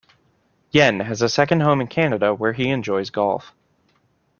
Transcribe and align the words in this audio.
Yuen 0.71 0.99
has 1.01 1.21
a 1.21 1.29
second 1.29 1.59
home 1.59 1.79
in 1.79 1.85
Canada 1.85 2.33
where 2.33 2.53
he 2.53 2.69
enjoys 2.69 3.11
golf. 3.11 3.53